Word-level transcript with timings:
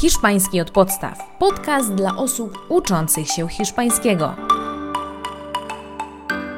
Hiszpański 0.00 0.60
od 0.60 0.70
podstaw. 0.70 1.38
Podcast 1.38 1.94
dla 1.94 2.16
osób 2.16 2.58
uczących 2.68 3.28
się 3.28 3.48
hiszpańskiego. 3.48 4.36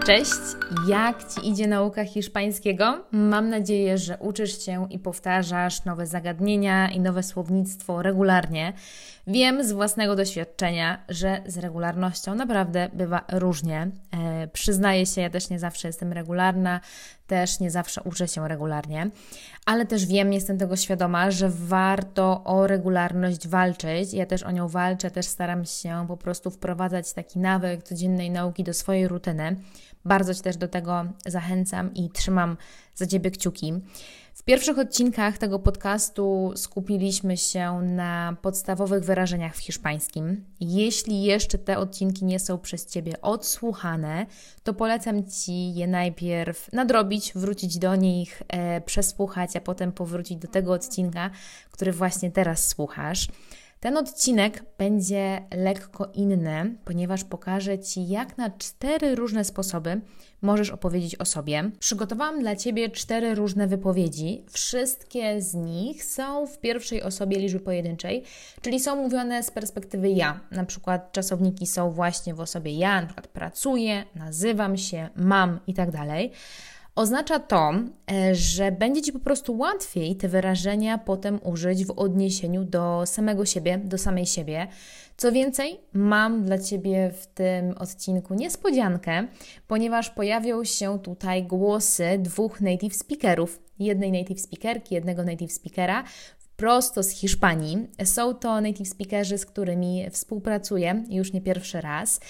Cześć, 0.07 0.41
jak 0.89 1.25
Ci 1.28 1.49
idzie 1.49 1.67
nauka 1.67 2.05
hiszpańskiego? 2.05 3.05
Mam 3.13 3.49
nadzieję, 3.49 3.99
że 3.99 4.18
uczysz 4.18 4.65
się 4.65 4.87
i 4.91 4.99
powtarzasz 4.99 5.84
nowe 5.84 6.07
zagadnienia 6.07 6.91
i 6.91 7.00
nowe 7.00 7.23
słownictwo 7.23 8.03
regularnie. 8.03 8.73
Wiem 9.27 9.64
z 9.64 9.72
własnego 9.72 10.16
doświadczenia, 10.16 11.04
że 11.09 11.43
z 11.46 11.59
regularnością 11.59 12.34
naprawdę 12.34 12.88
bywa 12.93 13.25
różnie. 13.32 13.91
Przyznaję 14.48 15.07
się, 15.07 15.20
ja 15.20 15.30
też 15.30 15.50
nie 15.50 15.59
zawsze 15.59 15.88
jestem 15.88 16.12
regularna, 16.12 16.80
też 17.27 17.61
nie 17.61 17.70
zawsze 17.70 18.02
uczę 18.02 18.29
się 18.29 18.48
regularnie, 18.48 19.11
ale 19.66 19.86
też 19.86 20.07
wiem, 20.07 20.32
jestem 20.32 20.59
tego 20.59 20.77
świadoma, 20.77 21.30
że 21.30 21.50
warto 21.50 22.45
o 22.45 22.66
regularność 22.66 23.48
walczyć. 23.48 24.12
Ja 24.12 24.26
też 24.26 24.43
o 24.43 24.50
nią 24.50 24.68
walczę, 24.68 25.11
też 25.11 25.26
staram 25.26 25.64
się 25.64 26.04
po 26.08 26.17
prostu 26.17 26.50
wprowadzać 26.50 27.12
taki 27.12 27.39
nawyk 27.39 27.82
codziennej 27.82 28.31
nauki 28.31 28.64
do 28.64 28.75
swojej 28.75 29.08
rutyny. 29.08 29.57
Bardzo 30.04 30.34
Cię 30.34 30.43
też 30.43 30.57
do 30.57 30.68
tego 30.68 31.04
zachęcam 31.26 31.95
i 31.95 32.10
trzymam 32.10 32.56
za 32.95 33.06
Ciebie 33.06 33.30
kciuki. 33.30 33.72
W 34.40 34.42
pierwszych 34.42 34.78
odcinkach 34.78 35.38
tego 35.38 35.58
podcastu 35.58 36.52
skupiliśmy 36.56 37.36
się 37.36 37.80
na 37.82 38.36
podstawowych 38.42 39.04
wyrażeniach 39.04 39.56
w 39.56 39.58
hiszpańskim. 39.58 40.44
Jeśli 40.60 41.22
jeszcze 41.22 41.58
te 41.58 41.78
odcinki 41.78 42.24
nie 42.24 42.38
są 42.38 42.58
przez 42.58 42.86
Ciebie 42.86 43.20
odsłuchane, 43.22 44.26
to 44.62 44.74
polecam 44.74 45.24
Ci 45.30 45.74
je 45.74 45.86
najpierw 45.86 46.72
nadrobić, 46.72 47.32
wrócić 47.34 47.78
do 47.78 47.96
nich, 47.96 48.42
e, 48.48 48.80
przesłuchać, 48.80 49.56
a 49.56 49.60
potem 49.60 49.92
powrócić 49.92 50.38
do 50.38 50.48
tego 50.48 50.72
odcinka, 50.72 51.30
który 51.70 51.92
właśnie 51.92 52.30
teraz 52.30 52.68
słuchasz. 52.68 53.28
Ten 53.80 53.96
odcinek 53.96 54.64
będzie 54.78 55.42
lekko 55.56 56.10
inny, 56.14 56.74
ponieważ 56.84 57.24
pokażę 57.24 57.78
Ci, 57.78 58.09
jak 58.09 58.38
na 58.38 58.50
cztery 58.50 59.14
różne 59.14 59.45
sposoby 59.45 60.00
możesz 60.42 60.70
opowiedzieć 60.70 61.16
o 61.16 61.24
sobie. 61.24 61.70
Przygotowałam 61.78 62.40
dla 62.40 62.56
Ciebie 62.56 62.90
cztery 62.90 63.34
różne 63.34 63.66
wypowiedzi. 63.66 64.45
Wszystkie 64.50 65.42
z 65.42 65.55
nich 65.55 66.05
są 66.05 66.47
w 66.47 66.59
pierwszej 66.59 67.03
osobie 67.03 67.39
liczby 67.39 67.61
pojedynczej, 67.61 68.22
czyli 68.62 68.81
są 68.81 68.97
mówione 68.97 69.42
z 69.42 69.50
perspektywy 69.50 70.11
ja. 70.11 70.41
Na 70.50 70.65
przykład 70.65 71.12
czasowniki 71.12 71.67
są 71.67 71.91
właśnie 71.91 72.34
w 72.34 72.41
osobie 72.41 72.72
ja, 72.72 73.00
na 73.00 73.06
przykład 73.06 73.28
pracuję, 73.28 74.05
nazywam 74.15 74.77
się, 74.77 75.09
mam 75.17 75.61
i 75.67 75.75
tak 75.75 75.91
dalej. 75.91 76.33
Oznacza 77.01 77.39
to, 77.39 77.73
e, 78.12 78.34
że 78.34 78.73
będzie 78.73 79.03
Ci 79.03 79.12
po 79.12 79.19
prostu 79.19 79.59
łatwiej 79.59 80.17
te 80.17 80.29
wyrażenia 80.29 80.98
potem 80.98 81.41
użyć 81.45 81.84
w 81.84 81.91
odniesieniu 81.91 82.65
do 82.65 83.03
samego 83.06 83.45
siebie, 83.45 83.79
do 83.79 83.98
samej 83.98 84.27
siebie. 84.27 84.67
Co 85.17 85.33
więcej, 85.33 85.81
mam 85.93 86.45
dla 86.45 86.59
Ciebie 86.59 87.11
w 87.11 87.27
tym 87.27 87.78
odcinku 87.78 88.34
niespodziankę, 88.34 89.27
ponieważ 89.67 90.11
pojawią 90.11 90.65
się 90.65 90.98
tutaj 90.98 91.45
głosy 91.45 92.05
dwóch 92.19 92.61
native 92.61 92.97
speakerów, 92.97 93.62
jednej 93.78 94.12
native 94.12 94.41
speakerki, 94.41 94.95
jednego 94.95 95.25
native 95.25 95.53
speakera, 95.53 96.05
prosto 96.56 97.03
z 97.03 97.11
Hiszpanii. 97.11 97.87
Są 98.05 98.34
to 98.34 98.61
native 98.61 98.89
speakerzy, 98.89 99.39
z 99.39 99.47
którymi 99.47 100.11
współpracuję 100.11 101.05
już 101.11 101.33
nie 101.33 101.41
pierwszy 101.41 101.81
raz, 101.81 102.21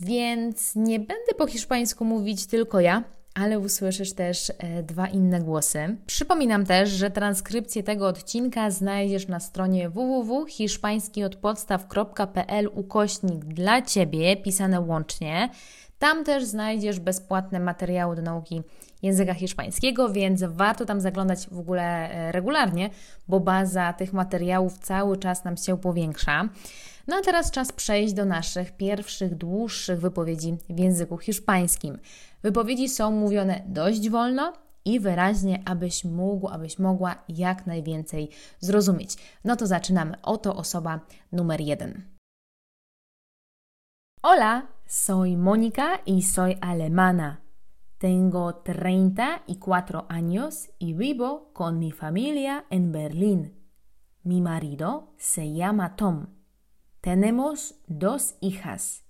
więc 0.00 0.76
nie 0.76 0.98
będę 0.98 1.34
po 1.38 1.46
hiszpańsku 1.46 2.04
mówić 2.04 2.46
tylko 2.46 2.80
ja, 2.80 3.04
ale 3.34 3.58
usłyszysz 3.58 4.12
też 4.12 4.52
e, 4.58 4.82
dwa 4.82 5.06
inne 5.06 5.40
głosy. 5.40 5.96
Przypominam 6.06 6.66
też, 6.66 6.90
że 6.90 7.10
transkrypcję 7.10 7.82
tego 7.82 8.08
odcinka 8.08 8.70
znajdziesz 8.70 9.28
na 9.28 9.40
stronie 9.40 9.90
www.hiszpańskiodpodstaw.pl 9.90 12.70
ukośnik 12.74 13.44
dla 13.44 13.82
Ciebie, 13.82 14.36
pisane 14.36 14.80
łącznie. 14.80 15.50
Tam 15.98 16.24
też 16.24 16.44
znajdziesz 16.44 17.00
bezpłatne 17.00 17.60
materiały 17.60 18.16
do 18.16 18.22
nauki 18.22 18.62
języka 19.02 19.34
hiszpańskiego, 19.34 20.12
więc 20.12 20.42
warto 20.42 20.84
tam 20.84 21.00
zaglądać 21.00 21.46
w 21.50 21.58
ogóle 21.58 21.82
e, 21.82 22.32
regularnie, 22.32 22.90
bo 23.28 23.40
baza 23.40 23.92
tych 23.92 24.12
materiałów 24.12 24.78
cały 24.78 25.16
czas 25.16 25.44
nam 25.44 25.56
się 25.56 25.78
powiększa. 25.78 26.48
No 27.06 27.16
a 27.16 27.20
teraz 27.20 27.50
czas 27.50 27.72
przejść 27.72 28.14
do 28.14 28.24
naszych 28.24 28.76
pierwszych, 28.76 29.34
dłuższych 29.34 30.00
wypowiedzi 30.00 30.56
w 30.68 30.78
języku 30.78 31.18
hiszpańskim. 31.18 31.98
Wypowiedzi 32.42 32.88
są 32.88 33.10
mówione 33.10 33.62
dość 33.66 34.08
wolno 34.10 34.52
i 34.84 35.00
wyraźnie, 35.00 35.62
abyś 35.64 36.04
mógł, 36.04 36.48
abyś 36.48 36.78
mogła 36.78 37.24
jak 37.28 37.66
najwięcej 37.66 38.30
zrozumieć. 38.60 39.16
No 39.44 39.56
to 39.56 39.66
zaczynamy. 39.66 40.22
Oto 40.22 40.56
osoba 40.56 41.00
numer 41.32 41.60
jeden. 41.60 42.02
Hola, 44.22 44.66
soy 44.86 45.36
Mónica 45.36 45.98
y 46.06 46.22
soy 46.22 46.56
alemana. 46.60 47.36
Tengo 47.98 48.52
34 48.52 50.06
años 50.08 50.70
y 50.78 50.94
vivo 50.94 51.52
con 51.52 51.78
mi 51.78 51.92
familia 51.92 52.64
en 52.70 52.92
Berlín. 52.92 53.54
Mi 54.24 54.40
marido 54.40 55.14
se 55.18 55.52
llama 55.52 55.96
Tom. 55.96 56.26
Tenemos 57.00 57.74
dos 57.88 58.34
hijas. 58.40 59.04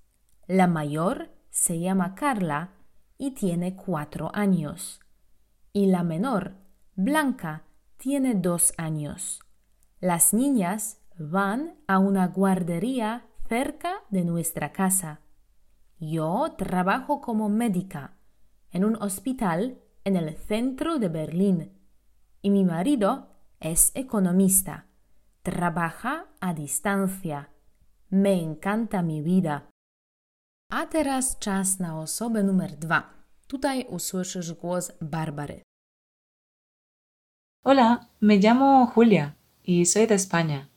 La 0.49 0.67
mayor 0.67 1.29
se 1.51 1.79
llama 1.79 2.15
Carla 2.15 2.80
y 3.21 3.33
tiene 3.33 3.77
cuatro 3.77 4.31
años. 4.33 4.99
Y 5.75 5.87
la 5.87 6.03
menor, 6.03 6.55
Blanca, 6.97 7.65
tiene 7.99 8.35
dos 8.35 8.73
años. 8.79 9.41
Las 10.01 10.33
niñas 10.33 11.03
van 11.19 11.75
a 11.87 11.99
una 11.99 12.29
guardería 12.29 13.27
cerca 13.47 13.93
de 14.09 14.25
nuestra 14.25 14.73
casa. 14.73 15.21
Yo 15.99 16.55
trabajo 16.57 17.21
como 17.21 17.51
médica 17.51 18.17
en 18.71 18.87
un 18.87 18.97
hospital 18.97 19.79
en 20.05 20.17
el 20.17 20.35
centro 20.35 20.99
de 20.99 21.11
Berlín 21.11 21.79
y 22.41 22.49
mi 22.49 22.65
marido 22.65 23.37
es 23.61 23.93
economista. 23.95 24.87
Trabaja 25.43 26.29
a 26.41 26.55
distancia. 26.55 27.51
Me 28.09 28.43
encanta 28.43 29.03
mi 29.03 29.21
vida. 29.21 29.70
A 30.71 30.87
teraz 30.87 31.39
czas 31.39 31.79
na 31.79 31.99
osobę 31.99 32.43
numer 32.43 32.77
dwa. 32.77 33.03
Tutaj 33.47 33.87
usłyszysz 33.89 34.53
głos 34.53 34.93
Barbary. 35.01 35.63
Hola, 37.65 38.07
me 38.21 38.39
llamo 38.39 38.87
Julia 38.87 39.33
y 39.65 39.87
soy 39.87 40.07
de 40.07 40.15
España. 40.15 40.69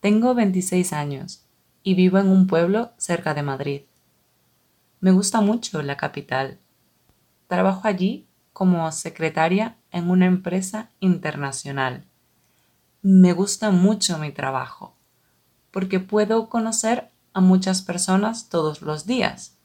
Tengo 0.00 0.34
26 0.34 0.92
años 0.92 1.46
y 1.82 1.94
vivo 1.94 2.18
en 2.18 2.28
un 2.28 2.46
pueblo 2.46 2.90
cerca 2.98 3.32
de 3.32 3.42
Madrid. 3.42 3.80
Me 5.00 5.12
gusta 5.12 5.40
mucho 5.40 5.82
la 5.82 5.96
capital. 5.96 6.58
Trabajo 7.48 7.88
allí 7.88 8.26
como 8.52 8.92
secretaria 8.92 9.76
en 9.92 10.10
una 10.10 10.26
empresa 10.26 10.90
internacional. 11.00 12.04
Me 13.02 13.32
gusta 13.32 13.70
mucho 13.70 14.18
mi 14.18 14.30
trabajo 14.30 14.94
porque 15.70 16.00
puedo 16.00 16.50
conocer 16.50 17.08
a 17.32 17.40
muchas 17.40 17.82
personas 17.82 18.48
todos 18.48 18.82
los 18.82 19.06
días. 19.06 19.56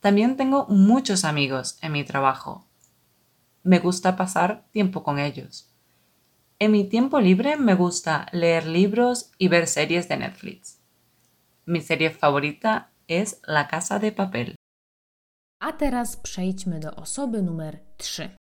También 0.00 0.36
tengo 0.36 0.66
muchos 0.66 1.24
amigos 1.24 1.78
en 1.80 1.92
mi 1.92 2.04
trabajo. 2.04 2.66
Me 3.62 3.78
gusta 3.78 4.16
pasar 4.16 4.64
tiempo 4.72 5.02
con 5.04 5.18
ellos. 5.18 5.68
En 6.58 6.72
mi 6.72 6.84
tiempo 6.84 7.20
libre 7.20 7.56
me 7.56 7.74
gusta 7.74 8.26
leer 8.32 8.66
libros 8.66 9.30
y 9.38 9.48
ver 9.48 9.66
series 9.66 10.08
de 10.08 10.16
Netflix. 10.16 10.78
Mi 11.64 11.80
serie 11.80 12.10
favorita 12.10 12.90
es 13.06 13.40
La 13.46 13.68
Casa 13.68 13.98
de 13.98 14.12
Papel. 14.12 14.54
A 15.60 15.72
teraz 15.78 16.16
przejdźmy 16.16 16.80
do 16.80 16.90
osoby 16.96 17.42
numer 17.42 17.82
3. 17.96 18.36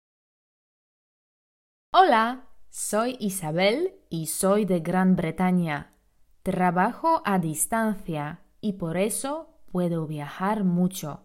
Hola, 1.93 2.47
soy 2.71 3.17
Isabel 3.19 3.93
y 4.09 4.27
soy 4.27 4.65
de 4.65 4.79
Gran 4.81 5.17
Bretaña. 5.17 5.98
Trabajo 6.51 7.21
a 7.27 7.39
distancia 7.39 8.41
y 8.63 8.73
por 8.73 8.97
eso 8.97 9.51
puedo 9.71 10.07
viajar 10.07 10.65
mucho. 10.65 11.21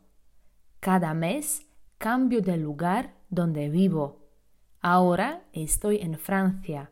Cada 0.81 1.13
mes 1.13 1.65
cambio 1.97 2.41
de 2.41 2.57
lugar 2.57 3.13
donde 3.29 3.69
vivo. 3.69 4.27
Ahora 4.81 5.45
estoy 5.53 5.99
en 6.01 6.17
Francia. 6.17 6.91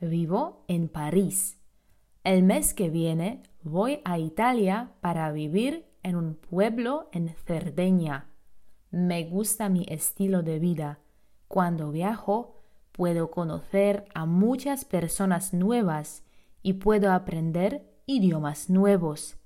Vivo 0.00 0.64
en 0.66 0.88
París. 0.88 1.60
El 2.24 2.42
mes 2.42 2.74
que 2.74 2.90
viene 2.90 3.44
voy 3.62 4.00
a 4.04 4.18
Italia 4.18 4.90
para 5.00 5.30
vivir 5.30 5.86
en 6.02 6.16
un 6.16 6.34
pueblo 6.34 7.08
en 7.12 7.28
Cerdeña. 7.46 8.26
Me 8.90 9.22
gusta 9.22 9.68
mi 9.68 9.86
estilo 9.88 10.42
de 10.42 10.58
vida. 10.58 10.98
Cuando 11.46 11.92
viajo 11.92 12.56
puedo 12.90 13.30
conocer 13.30 14.04
a 14.14 14.26
muchas 14.26 14.84
personas 14.84 15.54
nuevas 15.54 16.24
y 16.62 16.74
puedo 16.74 17.12
aprender 17.12 17.82
idiomas 18.06 18.70
nuevos. 18.70 19.36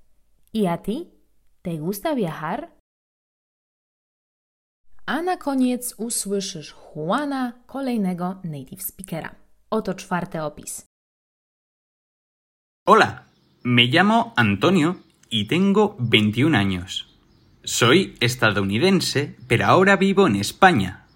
¿Y 0.52 0.66
a 0.66 0.82
ti? 0.82 1.12
¿Te 1.62 1.78
gusta 1.78 2.14
viajar? 2.14 2.76
A 5.06 5.20
na 5.22 5.36
koniec 5.36 5.94
usłyszysz 5.98 6.70
Juana, 6.72 7.64
kolejnego 7.66 8.40
native 8.44 8.82
speakera. 8.82 9.34
Oto 9.70 9.94
czwarty 9.94 10.38
opis. 10.38 10.86
Hola, 12.86 13.26
me 13.64 13.86
llamo 13.86 14.32
Antonio 14.36 14.96
y 15.30 15.46
tengo 15.46 15.96
21 15.98 16.56
años. 16.56 17.08
Soy 17.64 18.16
estadounidense, 18.20 19.36
pero 19.48 19.66
ahora 19.66 19.96
vivo 19.96 20.26
en 20.26 20.36
España. 20.36 21.06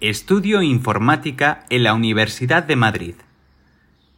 Estudio 0.00 0.62
informática 0.62 1.64
en 1.70 1.84
la 1.84 1.94
Universidad 1.94 2.64
de 2.64 2.76
Madrid. 2.76 3.14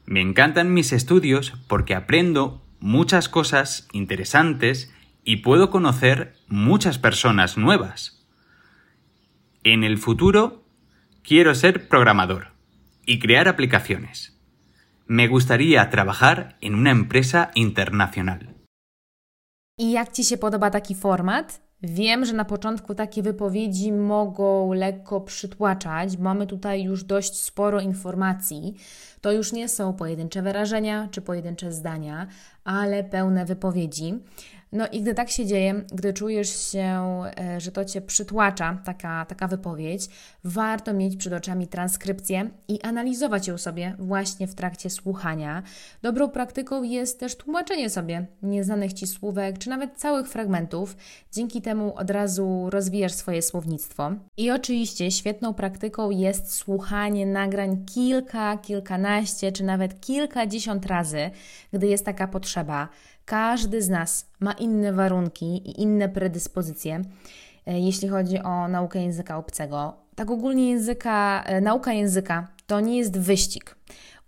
Me 0.07 0.21
encantan 0.21 0.75
mis 0.75 0.93
estudios 0.93 1.55
porque 1.67 1.95
aprendo 1.95 2.63
muchas 2.79 3.29
cosas 3.29 3.89
interesantes 3.93 4.93
y 5.25 5.37
puedo 5.37 5.71
conocer 5.71 6.37
muchas 6.49 6.99
personas 6.99 7.57
nuevas. 7.57 8.27
En 9.63 9.83
el 9.83 9.97
futuro 9.97 10.65
quiero 11.23 11.55
ser 11.55 11.89
programador 11.89 12.49
y 13.07 13.19
crear 13.19 13.49
aplicaciones. 13.49 14.39
Me 15.07 15.27
gustaría 15.29 15.89
trabajar 15.89 16.57
en 16.61 16.75
una 16.75 16.91
empresa 16.91 17.51
internacional. 17.55 18.54
I 19.79 19.93
jak 19.93 20.13
Ci 20.13 20.25
się 20.25 20.37
podoba 20.37 20.71
taki 20.71 20.95
format? 20.95 21.61
Wiem, 21.83 22.25
że 22.25 22.33
na 22.33 22.45
początku 22.45 22.95
takie 22.95 23.23
wypowiedzi 23.23 23.93
mogą 23.93 24.73
lekko 24.73 25.21
przytłaczać. 25.21 26.17
Mamy 26.17 26.47
tutaj 26.47 26.83
już 26.83 27.05
dość 27.05 27.37
sporo 27.41 27.81
informacji. 27.81 28.75
To 29.21 29.33
już 29.33 29.53
nie 29.53 29.69
są 29.69 29.93
pojedyncze 29.93 30.43
wyrażenia 30.43 31.09
czy 31.11 31.21
pojedyncze 31.23 31.73
zdania, 31.73 32.27
ale 32.65 33.05
pełne 33.05 33.45
wypowiedzi. 33.45 34.15
No 34.75 34.89
i 34.89 35.03
gdy 35.03 35.15
tak 35.15 35.31
się 35.31 35.47
dzieje, 35.47 35.85
gdy 35.93 36.13
czujesz 36.13 36.71
się, 36.73 37.23
e, 37.41 37.61
że 37.61 37.73
to 37.73 37.85
cię 37.85 38.01
przytłacza, 38.01 38.81
taka, 38.85 39.25
taka 39.25 39.49
wypowiedź, 39.49 40.09
warto 40.45 40.95
mieć 40.95 41.17
przed 41.17 41.33
oczami 41.33 41.67
transkrypcję 41.67 42.51
i 42.69 42.83
analizować 42.83 43.49
ją 43.49 43.59
sobie 43.59 43.97
właśnie 43.99 44.47
w 44.47 44.55
trakcie 44.55 44.91
słuchania. 44.91 45.63
Dobrą 46.03 46.29
praktyką 46.29 46.83
jest 46.83 47.21
też 47.21 47.37
tłumaczenie 47.37 47.91
sobie 47.91 48.27
nieznanych 48.43 48.93
ci 48.93 49.07
słówek, 49.07 49.59
czy 49.59 49.69
nawet 49.71 49.97
całych 49.97 50.29
fragmentów. 50.29 50.97
Dzięki 51.33 51.63
temu 51.63 51.97
od 51.97 52.11
razu 52.11 52.71
rozwijasz 52.71 53.13
swoje 53.13 53.43
słownictwo. 53.43 54.13
I 54.37 54.51
oczywiście 54.51 55.11
świetną 55.11 55.55
praktyką 55.55 56.11
jest 56.11 56.55
słuchanie 56.55 57.27
nagrań 57.27 57.85
kilka, 57.95 58.59
kilkanaście, 58.59 59.53
czy 59.53 59.65
nawet 59.65 60.01
kilkadziesiąt 60.01 60.87
razy, 60.87 61.31
gdy 61.73 61.87
jest 61.87 62.05
taka 62.05 62.29
potrzeba. 62.29 62.89
Każdy 63.25 63.83
z 63.83 63.89
nas 63.89 64.27
ma 64.41 64.53
inne 64.53 64.93
warunki 64.93 65.47
i 65.47 65.83
inne 65.83 66.09
predyspozycje, 66.09 67.03
e, 67.67 67.81
jeśli 67.81 68.09
chodzi 68.09 68.39
o 68.39 68.69
naukę 68.69 69.03
języka 69.03 69.39
obcego. 69.39 69.95
Tak 70.15 70.31
ogólnie 70.31 70.71
języka, 70.71 71.43
e, 71.47 71.61
nauka 71.61 71.93
języka 71.93 72.49
to 72.67 72.81
nie 72.81 72.99
jest 72.99 73.19
wyścig. 73.19 73.77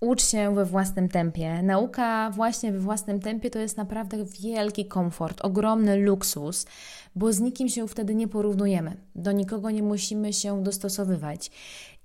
Ucz 0.01 0.25
się 0.25 0.55
we 0.55 0.65
własnym 0.65 1.09
tempie. 1.09 1.63
Nauka 1.63 2.31
właśnie 2.31 2.73
we 2.73 2.79
własnym 2.79 3.21
tempie 3.21 3.51
to 3.51 3.59
jest 3.59 3.77
naprawdę 3.77 4.17
wielki 4.25 4.87
komfort, 4.87 5.41
ogromny 5.45 5.97
luksus, 5.97 6.67
bo 7.15 7.33
z 7.33 7.41
nikim 7.41 7.69
się 7.69 7.89
wtedy 7.89 8.15
nie 8.15 8.29
porównujemy. 8.29 8.97
Do 9.15 9.33
nikogo 9.33 9.71
nie 9.71 9.83
musimy 9.83 10.33
się 10.33 10.63
dostosowywać. 10.63 11.51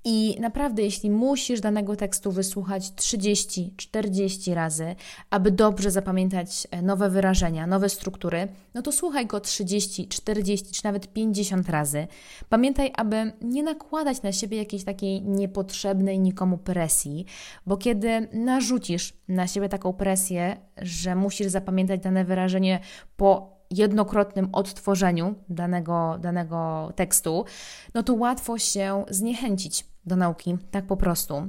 I 0.03 0.37
naprawdę, 0.39 0.81
jeśli 0.81 1.09
musisz 1.09 1.61
danego 1.61 1.95
tekstu 1.95 2.31
wysłuchać 2.31 2.95
30, 2.95 3.73
40 3.77 4.53
razy, 4.53 4.95
aby 5.29 5.51
dobrze 5.51 5.91
zapamiętać 5.91 6.67
e, 6.71 6.81
nowe 6.81 7.09
wyrażenia, 7.09 7.67
nowe 7.67 7.89
struktury, 7.89 8.47
no 8.73 8.81
to 8.81 8.91
słuchaj 8.91 9.27
go 9.27 9.39
30, 9.39 10.07
40 10.07 10.71
czy 10.71 10.83
nawet 10.83 11.13
50 11.13 11.69
razy. 11.69 12.07
Pamiętaj, 12.49 12.91
aby 12.97 13.31
nie 13.41 13.63
nakładać 13.63 14.21
na 14.21 14.31
siebie 14.31 14.57
jakiejś 14.57 14.83
takiej 14.83 15.21
niepotrzebnej 15.21 16.19
nikomu 16.19 16.57
presji, 16.57 17.25
bo 17.65 17.77
kiedy 17.77 18.27
narzucisz 18.33 19.13
na 19.27 19.47
siebie 19.47 19.69
taką 19.69 19.93
presję, 19.93 20.57
że 20.77 21.15
musisz 21.15 21.47
zapamiętać 21.47 22.01
dane 22.01 22.25
wyrażenie 22.25 22.79
po 23.17 23.61
jednokrotnym 23.71 24.49
odtworzeniu 24.53 25.35
danego, 25.49 26.17
danego 26.21 26.91
tekstu, 26.95 27.45
no 27.93 28.03
to 28.03 28.13
łatwo 28.13 28.57
się 28.57 29.05
zniechęcić 29.09 29.90
do 30.05 30.15
nauki, 30.15 30.57
tak 30.71 30.85
po 30.85 30.97
prostu. 30.97 31.47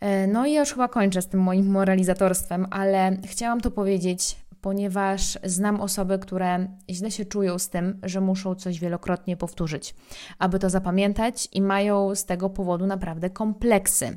E, 0.00 0.26
no 0.26 0.46
i 0.46 0.52
ja 0.52 0.60
już 0.60 0.70
chyba 0.70 0.88
kończę 0.88 1.22
z 1.22 1.26
tym 1.26 1.40
moim 1.40 1.70
moralizatorstwem, 1.70 2.66
ale 2.70 3.16
chciałam 3.24 3.60
to 3.60 3.70
powiedzieć, 3.70 4.36
ponieważ 4.66 5.38
znam 5.44 5.80
osoby, 5.80 6.18
które 6.18 6.68
źle 6.90 7.10
się 7.10 7.24
czują 7.24 7.58
z 7.58 7.68
tym, 7.68 8.00
że 8.02 8.20
muszą 8.20 8.54
coś 8.54 8.80
wielokrotnie 8.80 9.36
powtórzyć, 9.36 9.94
aby 10.38 10.58
to 10.58 10.70
zapamiętać 10.70 11.48
i 11.52 11.62
mają 11.62 12.14
z 12.14 12.24
tego 12.24 12.50
powodu 12.50 12.86
naprawdę 12.86 13.30
kompleksy. 13.30 14.16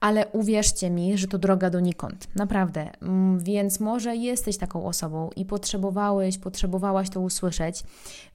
Ale 0.00 0.26
uwierzcie 0.26 0.90
mi, 0.90 1.18
że 1.18 1.26
to 1.26 1.38
droga 1.38 1.70
donikąd, 1.70 2.28
naprawdę. 2.34 2.90
Mm, 3.02 3.38
więc 3.38 3.80
może 3.80 4.16
jesteś 4.16 4.58
taką 4.58 4.86
osobą 4.86 5.30
i 5.36 5.44
potrzebowałeś, 5.44 6.38
potrzebowałaś 6.38 7.10
to 7.10 7.20
usłyszeć, 7.20 7.82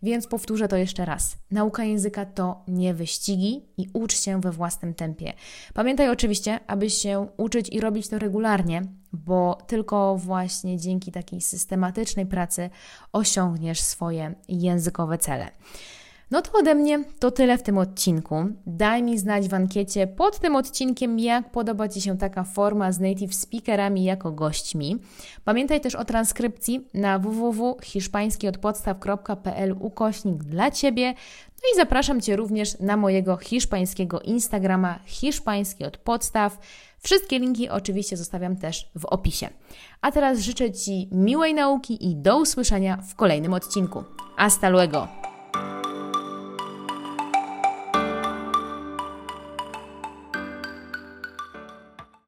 więc 0.03 0.27
powtórzę 0.27 0.67
to 0.67 0.77
jeszcze 0.77 1.05
raz. 1.05 1.37
Nauka 1.51 1.83
języka 1.83 2.25
to 2.25 2.63
nie 2.67 2.93
wyścigi 2.93 3.65
i 3.77 3.89
ucz 3.93 4.15
się 4.15 4.41
we 4.41 4.51
własnym 4.51 4.93
tempie. 4.93 5.33
Pamiętaj 5.73 6.09
oczywiście, 6.09 6.59
aby 6.67 6.89
się 6.89 7.27
uczyć 7.37 7.69
i 7.69 7.79
robić 7.79 8.07
to 8.07 8.19
regularnie, 8.19 8.81
bo 9.13 9.57
tylko 9.67 10.17
właśnie 10.17 10.77
dzięki 10.77 11.11
takiej 11.11 11.41
systematycznej 11.41 12.25
pracy 12.25 12.69
osiągniesz 13.13 13.81
swoje 13.81 14.35
językowe 14.47 15.17
cele. 15.17 15.51
No 16.31 16.41
to 16.41 16.59
ode 16.59 16.75
mnie 16.75 17.03
to 17.19 17.31
tyle 17.31 17.57
w 17.57 17.63
tym 17.63 17.77
odcinku. 17.77 18.45
Daj 18.65 19.03
mi 19.03 19.17
znać 19.17 19.47
w 19.47 19.53
ankiecie 19.53 20.07
pod 20.07 20.39
tym 20.39 20.55
odcinkiem, 20.55 21.19
jak 21.19 21.51
podoba 21.51 21.87
Ci 21.87 22.01
się 22.01 22.17
taka 22.17 22.43
forma 22.43 22.91
z 22.91 22.99
native 22.99 23.35
speakerami 23.35 24.03
jako 24.03 24.31
gośćmi. 24.31 24.97
Pamiętaj 25.45 25.81
też 25.81 25.95
o 25.95 26.05
transkrypcji 26.05 26.87
na 26.93 27.19
www.hiszpańskiodpodstaw.pl 27.19 29.75
ukośnik 29.79 30.43
dla 30.43 30.71
Ciebie. 30.71 31.13
No 31.63 31.73
i 31.73 31.75
zapraszam 31.75 32.21
Cię 32.21 32.35
również 32.35 32.79
na 32.79 32.97
mojego 32.97 33.37
hiszpańskiego 33.37 34.19
Instagrama 34.19 34.99
hiszpański 35.05 35.85
od 35.85 35.97
podstaw. 35.97 36.57
Wszystkie 37.03 37.39
linki 37.39 37.69
oczywiście 37.69 38.17
zostawiam 38.17 38.57
też 38.57 38.91
w 38.95 39.05
opisie. 39.05 39.49
A 40.01 40.11
teraz 40.11 40.39
życzę 40.39 40.71
Ci 40.71 41.09
miłej 41.11 41.53
nauki 41.53 42.09
i 42.09 42.15
do 42.15 42.37
usłyszenia 42.37 42.97
w 42.97 43.15
kolejnym 43.15 43.53
odcinku. 43.53 44.03
Hasta 44.37 44.69
luego! 44.69 45.30